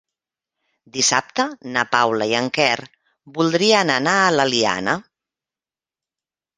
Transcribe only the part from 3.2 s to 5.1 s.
voldrien anar a l'Eliana.